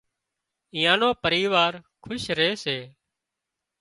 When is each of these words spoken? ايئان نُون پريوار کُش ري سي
ايئان 0.75 0.97
نُون 1.01 1.13
پريوار 1.23 1.73
کُش 2.03 2.23
ري 2.37 2.49
سي 2.63 2.77